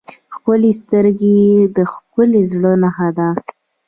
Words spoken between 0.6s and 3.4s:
سترګې د ښکلي زړه نښه ده.